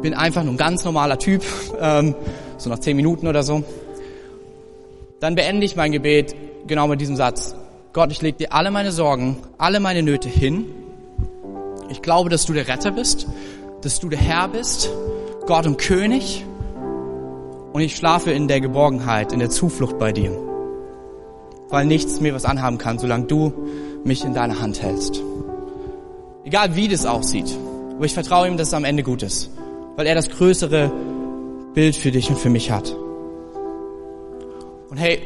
[0.02, 1.42] bin einfach nur ein ganz normaler Typ,
[1.80, 2.14] ähm,
[2.58, 3.64] so nach zehn Minuten oder so.
[5.18, 7.56] Dann beende ich mein Gebet genau mit diesem Satz.
[7.94, 10.66] Gott, ich lege dir alle meine Sorgen, alle meine Nöte hin.
[11.88, 13.26] Ich glaube, dass du der Retter bist,
[13.80, 14.90] dass du der Herr bist,
[15.46, 16.44] Gott und König.
[17.74, 20.30] Und ich schlafe in der Geborgenheit, in der Zuflucht bei dir.
[21.70, 23.52] Weil nichts mir was anhaben kann, solange du
[24.04, 25.20] mich in deiner Hand hältst.
[26.44, 27.52] Egal wie das aussieht.
[27.96, 29.50] Aber ich vertraue ihm, dass es am Ende gut ist.
[29.96, 30.92] Weil er das größere
[31.74, 32.94] Bild für dich und für mich hat.
[34.88, 35.18] Und hey,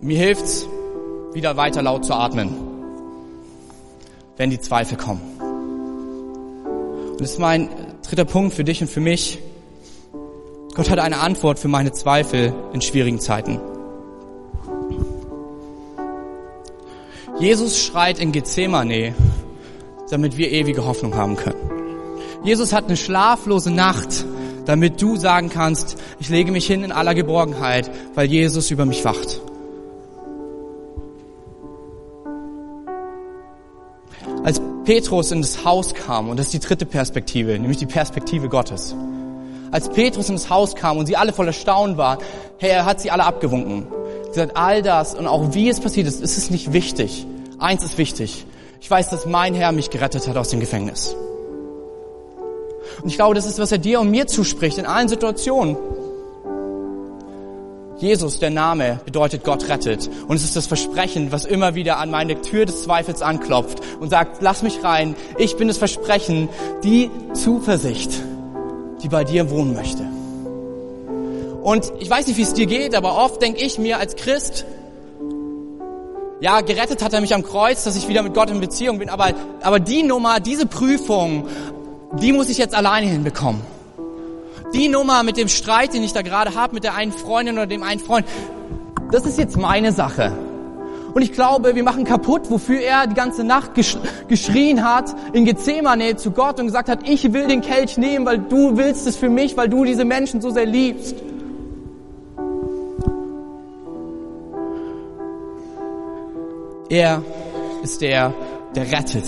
[0.00, 0.68] mir hilft's,
[1.32, 2.54] wieder weiter laut zu atmen,
[4.36, 5.22] wenn die Zweifel kommen.
[7.10, 7.68] Und das ist mein
[8.06, 9.40] dritter Punkt für dich und für mich.
[10.74, 13.60] Gott hat eine Antwort für meine Zweifel in schwierigen Zeiten.
[17.38, 19.14] Jesus schreit in Gethsemane,
[20.10, 21.70] damit wir ewige Hoffnung haben können.
[22.42, 24.24] Jesus hat eine schlaflose Nacht,
[24.66, 29.04] damit du sagen kannst, ich lege mich hin in aller Geborgenheit, weil Jesus über mich
[29.04, 29.40] wacht.
[34.42, 38.48] Als Petrus in das Haus kam, und das ist die dritte Perspektive, nämlich die Perspektive
[38.48, 38.94] Gottes.
[39.74, 42.20] Als Petrus ins Haus kam und sie alle voller Staunen waren,
[42.58, 43.88] hey, er hat sie alle abgewunken.
[44.22, 47.26] Er gesagt, all das und auch wie es passiert ist, ist es nicht wichtig.
[47.58, 48.46] Eins ist wichtig.
[48.80, 51.16] Ich weiß, dass mein Herr mich gerettet hat aus dem Gefängnis.
[53.02, 55.76] Und ich glaube, das ist, was er dir und mir zuspricht in allen Situationen.
[57.96, 60.08] Jesus, der Name, bedeutet Gott rettet.
[60.28, 64.10] Und es ist das Versprechen, was immer wieder an meine Tür des Zweifels anklopft und
[64.10, 65.16] sagt, lass mich rein.
[65.36, 66.48] Ich bin das Versprechen,
[66.84, 68.12] die Zuversicht,
[69.04, 70.02] die bei dir wohnen möchte.
[71.62, 74.64] Und ich weiß nicht, wie es dir geht, aber oft denke ich mir als Christ,
[76.40, 79.08] ja, gerettet hat er mich am Kreuz, dass ich wieder mit Gott in Beziehung bin,
[79.08, 81.46] aber, aber die Nummer, diese Prüfung,
[82.20, 83.60] die muss ich jetzt alleine hinbekommen.
[84.74, 87.66] Die Nummer mit dem Streit, den ich da gerade habe, mit der einen Freundin oder
[87.66, 88.26] dem einen Freund,
[89.12, 90.32] das ist jetzt meine Sache.
[91.14, 93.70] Und ich glaube, wir machen kaputt, wofür er die ganze Nacht
[94.28, 98.38] geschrien hat in Gethsemane zu Gott und gesagt hat, ich will den Kelch nehmen, weil
[98.38, 101.14] du willst es für mich, weil du diese Menschen so sehr liebst.
[106.88, 107.22] Er
[107.84, 108.34] ist der,
[108.74, 109.24] der rettet.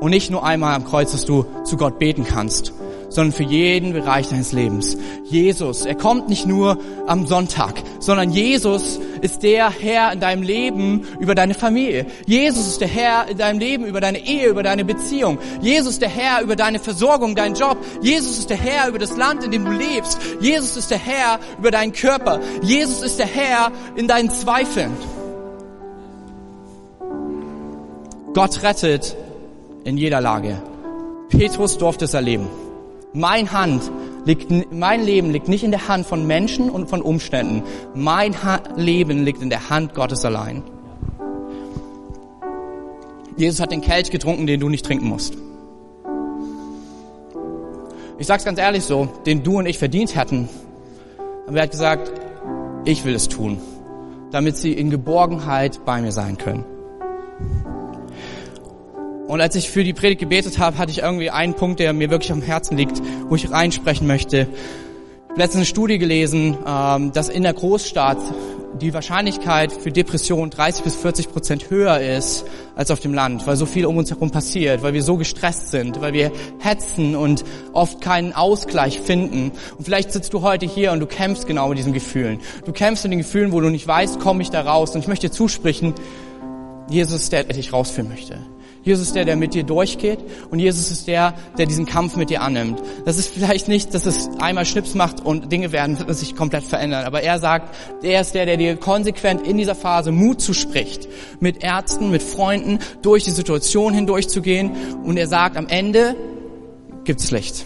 [0.00, 2.72] Und nicht nur einmal am Kreuz, dass du zu Gott beten kannst,
[3.08, 4.96] sondern für jeden Bereich deines Lebens.
[5.24, 11.06] Jesus, er kommt nicht nur am Sonntag, sondern Jesus ist der Herr in deinem Leben
[11.20, 12.06] über deine Familie.
[12.26, 15.38] Jesus ist der Herr in deinem Leben über deine Ehe, über deine Beziehung.
[15.60, 17.78] Jesus ist der Herr über deine Versorgung, deinen Job.
[18.02, 20.18] Jesus ist der Herr über das Land, in dem du lebst.
[20.40, 22.40] Jesus ist der Herr über deinen Körper.
[22.62, 24.92] Jesus ist der Herr in deinen Zweifeln.
[28.34, 29.16] Gott rettet
[29.84, 30.62] in jeder Lage.
[31.28, 32.48] Petrus durfte es erleben.
[33.12, 33.90] Mein Hand
[34.26, 37.62] liegt, mein Leben liegt nicht in der Hand von Menschen und von Umständen.
[37.94, 40.62] Mein ha Leben liegt in der Hand Gottes allein.
[43.36, 45.36] Jesus hat den Kelch getrunken, den du nicht trinken musst.
[48.18, 50.48] Ich sag's ganz ehrlich so, den du und ich verdient hätten.
[51.46, 52.12] Aber er hat gesagt,
[52.84, 53.58] ich will es tun,
[54.32, 56.64] damit sie in Geborgenheit bei mir sein können.
[59.28, 62.08] Und als ich für die Predigt gebetet habe, hatte ich irgendwie einen Punkt, der mir
[62.08, 64.48] wirklich am Herzen liegt, wo ich reinsprechen möchte.
[65.36, 68.16] Letztens eine Studie gelesen, ähm, dass in der Großstadt
[68.80, 73.56] die Wahrscheinlichkeit für Depression 30 bis 40 Prozent höher ist als auf dem Land, weil
[73.56, 77.44] so viel um uns herum passiert, weil wir so gestresst sind, weil wir hetzen und
[77.74, 79.52] oft keinen Ausgleich finden.
[79.76, 82.40] Und vielleicht sitzt du heute hier und du kämpfst genau mit diesen Gefühlen.
[82.64, 84.94] Du kämpfst mit den Gefühlen, wo du nicht weißt, komme ich da raus.
[84.94, 85.92] Und ich möchte dir zusprechen,
[86.88, 88.38] Jesus, der dich rausführen möchte.
[88.82, 90.18] Jesus ist der, der mit dir durchgeht
[90.50, 92.82] und Jesus ist der, der diesen Kampf mit dir annimmt.
[93.04, 97.04] Das ist vielleicht nicht, dass es einmal Schnips macht und Dinge werden sich komplett verändern,
[97.04, 101.08] aber er sagt, er ist der, der dir konsequent in dieser Phase Mut zuspricht,
[101.40, 104.72] mit Ärzten, mit Freunden durch die Situation hindurchzugehen
[105.04, 106.16] und er sagt, am Ende
[107.04, 107.64] gibt's Licht.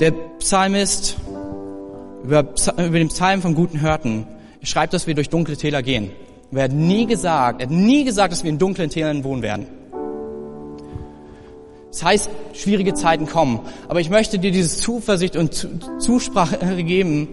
[0.00, 1.16] Der Psalmist
[2.24, 2.40] über,
[2.76, 4.26] über den Psalm vom guten Hörten
[4.62, 6.10] schreibt, dass wir durch dunkle Täler gehen.
[6.52, 9.66] Er hat nie gesagt, er hat nie gesagt, dass wir in dunklen Tälern wohnen werden.
[11.90, 13.60] Das heißt, schwierige Zeiten kommen.
[13.88, 17.28] Aber ich möchte dir diese Zuversicht und Zusprache geben,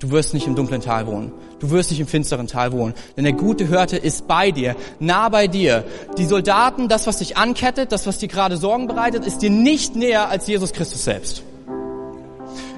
[0.00, 1.32] du wirst nicht im dunklen Tal wohnen.
[1.60, 2.92] Du wirst nicht im finsteren Tal wohnen.
[3.16, 5.84] Denn der gute Hörte ist bei dir, nah bei dir.
[6.18, 9.96] Die Soldaten, das, was dich ankettet, das, was dir gerade Sorgen bereitet, ist dir nicht
[9.96, 11.42] näher als Jesus Christus selbst.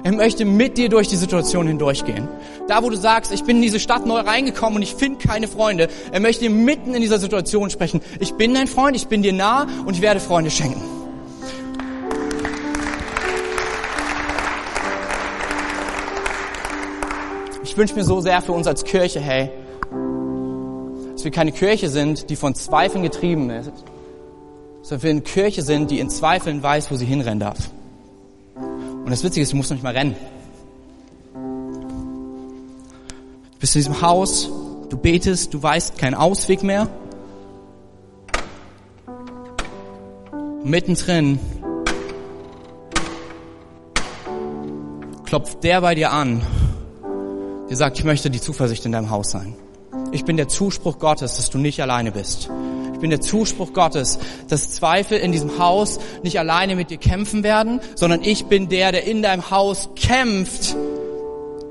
[0.03, 2.27] Er möchte mit dir durch die Situation hindurchgehen.
[2.67, 5.47] Da, wo du sagst, ich bin in diese Stadt neu reingekommen und ich finde keine
[5.47, 8.01] Freunde, er möchte dir mitten in dieser Situation sprechen.
[8.19, 10.81] Ich bin dein Freund, ich bin dir nah und ich werde Freunde schenken.
[17.63, 19.51] Ich wünsche mir so sehr für uns als Kirche, hey,
[21.27, 23.73] wir keine Kirche sind, die von Zweifeln getrieben ist,
[24.81, 27.57] sondern wir eine Kirche sind, die in Zweifeln weiß, wo sie hinrennen darf.
[29.07, 30.17] Und das Witzige ist, du musst noch nicht mal rennen.
[33.53, 34.51] Du bist in diesem Haus,
[34.89, 36.89] du betest, du weißt keinen Ausweg mehr.
[40.61, 41.39] Mittendrin
[45.23, 46.41] klopft der bei dir an,
[47.69, 49.55] der sagt, ich möchte die Zuversicht in deinem Haus sein.
[50.11, 52.49] Ich bin der Zuspruch Gottes, dass du nicht alleine bist.
[52.97, 54.17] Ich bin der Zuspruch Gottes,
[54.49, 58.91] dass Zweifel in diesem Haus nicht alleine mit dir kämpfen werden, sondern ich bin der,
[58.91, 60.75] der in deinem Haus kämpft,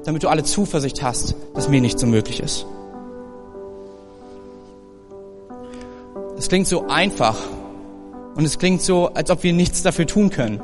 [0.04, 2.64] damit du alle Zuversicht hast, dass mir nicht so möglich ist.
[6.38, 7.36] Es klingt so einfach
[8.36, 10.60] und es klingt so, als ob wir nichts dafür tun können.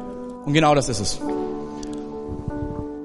[0.47, 1.21] Und genau das ist es.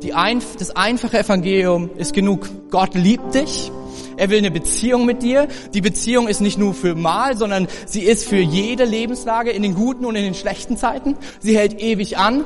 [0.04, 2.48] Die ein, das einfache Evangelium ist genug.
[2.70, 3.72] Gott liebt dich.
[4.18, 5.48] Er will eine Beziehung mit dir.
[5.74, 9.76] Die Beziehung ist nicht nur für mal, sondern sie ist für jede Lebenslage, in den
[9.76, 11.16] guten und in den schlechten Zeiten.
[11.40, 12.44] Sie hält ewig an.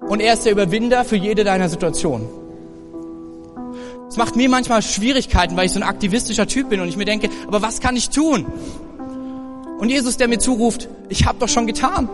[0.00, 2.28] Und er ist der Überwinder für jede deiner Situationen.
[4.08, 7.04] Es macht mir manchmal Schwierigkeiten, weil ich so ein aktivistischer Typ bin und ich mir
[7.04, 8.46] denke, aber was kann ich tun?
[9.78, 12.08] Und Jesus, der mir zuruft, ich habe doch schon getan.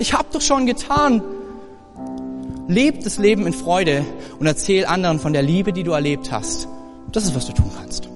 [0.00, 1.22] Ich habe doch schon getan.
[2.66, 4.04] Leb das Leben in Freude
[4.38, 6.68] und erzähl anderen von der Liebe, die du erlebt hast.
[7.12, 8.08] Das ist, was du tun kannst.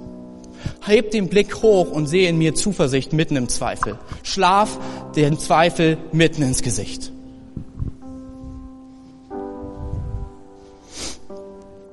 [0.86, 3.98] Heb den Blick hoch und sehe in mir Zuversicht mitten im Zweifel.
[4.22, 4.78] Schlaf
[5.16, 7.10] den Zweifel mitten ins Gesicht.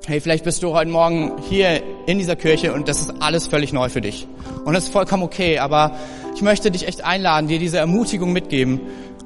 [0.04, 3.72] Hey, vielleicht bist du heute Morgen hier in dieser Kirche und das ist alles völlig
[3.72, 4.26] neu für dich.
[4.64, 5.96] Und das ist vollkommen okay, aber
[6.34, 8.80] ich möchte dich echt einladen, dir diese Ermutigung mitgeben.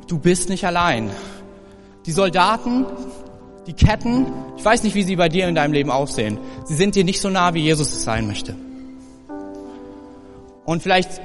[0.07, 1.11] Du bist nicht allein.
[2.05, 2.85] Die Soldaten,
[3.67, 6.39] die Ketten, ich weiß nicht, wie sie bei dir in deinem Leben aussehen.
[6.64, 8.55] Sie sind dir nicht so nah, wie Jesus es sein möchte.
[10.64, 11.21] Und vielleicht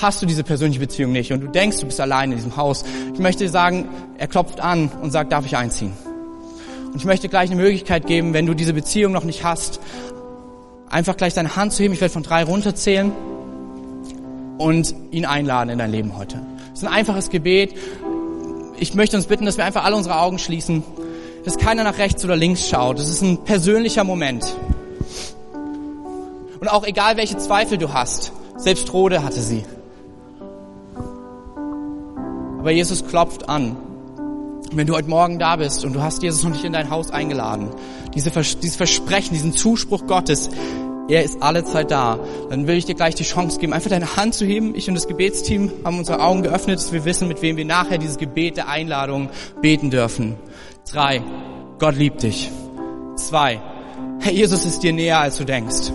[0.00, 2.84] hast du diese persönliche Beziehung nicht und du denkst, du bist allein in diesem Haus.
[3.12, 5.92] Ich möchte sagen, er klopft an und sagt, darf ich einziehen?
[6.92, 9.80] Und ich möchte gleich eine Möglichkeit geben, wenn du diese Beziehung noch nicht hast,
[10.88, 11.94] einfach gleich deine Hand zu heben.
[11.94, 13.12] Ich werde von drei runterzählen
[14.58, 16.40] und ihn einladen in dein Leben heute.
[16.72, 17.74] Es ist ein einfaches Gebet.
[18.78, 20.82] Ich möchte uns bitten, dass wir einfach alle unsere Augen schließen
[21.44, 22.98] dass keiner nach rechts oder links schaut.
[22.98, 24.44] Das ist ein persönlicher Moment.
[26.60, 29.64] Und auch egal, welche Zweifel du hast, selbst Rode hatte sie.
[32.60, 33.76] Aber Jesus klopft an.
[34.72, 37.10] Wenn du heute Morgen da bist und du hast Jesus noch nicht in dein Haus
[37.10, 37.68] eingeladen,
[38.14, 40.48] diese, dieses Versprechen, diesen Zuspruch Gottes,
[41.08, 44.16] er ist alle Zeit da, dann will ich dir gleich die Chance geben, einfach deine
[44.16, 44.74] Hand zu heben.
[44.74, 47.98] Ich und das Gebetsteam haben unsere Augen geöffnet, dass wir wissen, mit wem wir nachher
[47.98, 49.28] dieses Gebet der Einladung
[49.60, 50.36] beten dürfen.
[50.90, 51.22] Drei,
[51.78, 52.50] Gott liebt dich.
[53.16, 53.60] Zwei,
[54.20, 55.92] Herr Jesus ist dir näher, als du denkst.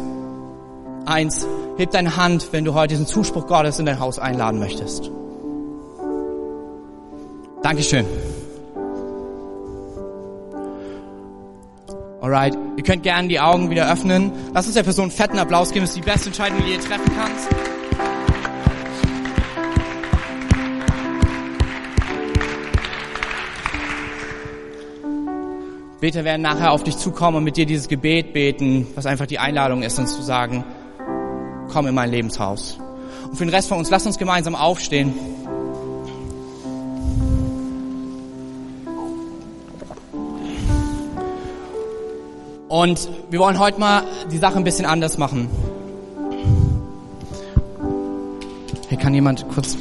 [1.05, 5.09] Eins, heb deine Hand, wenn du heute diesen Zuspruch Gottes in dein Haus einladen möchtest.
[7.63, 8.05] Dankeschön.
[12.19, 14.31] Alright, ihr könnt gerne die Augen wieder öffnen.
[14.53, 15.85] Lass uns der Person einen fetten Applaus geben.
[15.85, 17.47] Das ist die beste Entscheidung, die ihr treffen kannst.
[25.99, 29.39] Beter werden nachher auf dich zukommen und mit dir dieses Gebet beten, was einfach die
[29.39, 30.63] Einladung ist, uns zu sagen,
[31.71, 32.77] komm in mein Lebenshaus.
[33.23, 35.13] Und für den Rest von uns, lass uns gemeinsam aufstehen.
[42.67, 45.49] Und wir wollen heute mal die Sache ein bisschen anders machen.
[48.87, 49.75] Hier kann jemand kurz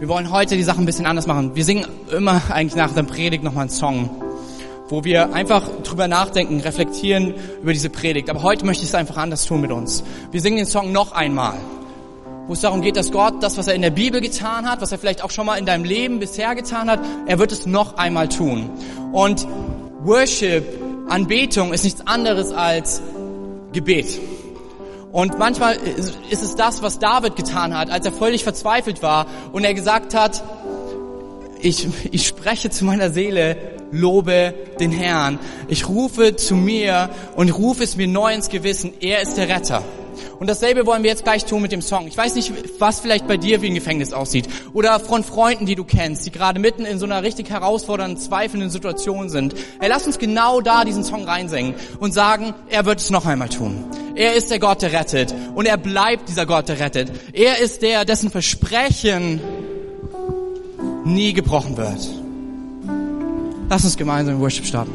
[0.00, 1.54] wir wollen heute die Sachen ein bisschen anders machen.
[1.54, 4.08] Wir singen immer eigentlich nach der Predigt nochmal einen Song,
[4.88, 8.30] wo wir einfach drüber nachdenken, reflektieren über diese Predigt.
[8.30, 10.02] Aber heute möchte ich es einfach anders tun mit uns.
[10.30, 11.58] Wir singen den Song noch einmal,
[12.46, 14.90] wo es darum geht, dass Gott das, was er in der Bibel getan hat, was
[14.90, 17.98] er vielleicht auch schon mal in deinem Leben bisher getan hat, er wird es noch
[17.98, 18.70] einmal tun.
[19.12, 19.46] Und
[20.02, 20.64] Worship,
[21.10, 23.02] Anbetung ist nichts anderes als
[23.74, 24.18] Gebet.
[25.12, 29.64] Und manchmal ist es das, was David getan hat, als er völlig verzweifelt war und
[29.64, 30.42] er gesagt hat,
[31.60, 33.56] ich, ich spreche zu meiner Seele,
[33.90, 35.38] lobe den Herrn.
[35.68, 39.82] Ich rufe zu mir und rufe es mir neu ins Gewissen, er ist der Retter.
[40.38, 42.06] Und dasselbe wollen wir jetzt gleich tun mit dem Song.
[42.06, 44.48] Ich weiß nicht, was vielleicht bei dir wie ein Gefängnis aussieht.
[44.72, 48.70] Oder von Freunden, die du kennst, die gerade mitten in so einer richtig herausfordernden, zweifelnden
[48.70, 49.54] Situation sind.
[49.78, 53.48] Hey, lass uns genau da diesen Song reinsingen und sagen, er wird es noch einmal
[53.48, 53.84] tun.
[54.14, 55.34] Er ist der Gott, der rettet.
[55.54, 57.10] Und er bleibt dieser Gott, der rettet.
[57.32, 59.40] Er ist der, dessen Versprechen
[61.04, 62.08] nie gebrochen wird.
[63.68, 64.94] Lass uns gemeinsam Worship starten.